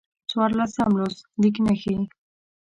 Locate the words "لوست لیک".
0.99-1.55